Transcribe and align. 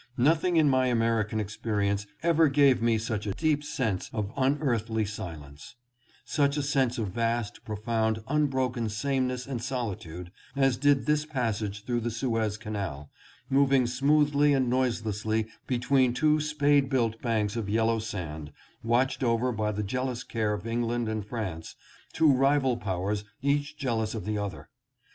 Nothing 0.17 0.57
in 0.57 0.67
my 0.67 0.87
American 0.87 1.39
experience 1.39 2.07
ever 2.23 2.47
gave 2.49 2.81
me 2.81 2.97
such 2.97 3.27
a 3.27 3.35
deep 3.35 3.63
sense 3.63 4.09
of 4.11 4.31
unearthly 4.35 5.05
silence, 5.05 5.75
such 6.25 6.57
a 6.57 6.63
sense 6.63 6.97
of 6.97 7.09
vast, 7.09 7.63
profound, 7.65 8.23
unbroken 8.27 8.89
sameness 8.89 9.45
and 9.45 9.61
solitude, 9.61 10.31
as 10.55 10.75
did 10.75 11.05
this 11.05 11.23
passage 11.27 11.85
through 11.85 11.99
the 11.99 12.09
Suez 12.09 12.57
Canal, 12.57 13.11
moving 13.47 13.85
smoothly 13.85 14.55
and 14.55 14.71
noise 14.71 15.03
lessly 15.03 15.45
between 15.67 16.15
two 16.15 16.39
spade 16.41 16.89
built 16.89 17.21
banks 17.21 17.55
of 17.55 17.69
yellow 17.69 17.99
sand, 17.99 18.51
watched 18.81 19.23
over 19.23 19.51
by 19.51 19.71
the 19.71 19.83
jealous 19.83 20.23
care 20.23 20.53
of 20.53 20.65
England 20.65 21.07
and 21.07 21.27
France, 21.27 21.75
two 22.11 22.33
rival 22.33 22.75
powers 22.75 23.23
each 23.43 23.77
jealous 23.77 24.15
of 24.15 24.25
the 24.25 24.35
other. 24.39 24.67